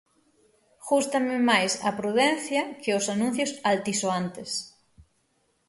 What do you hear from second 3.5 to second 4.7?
altisoantes.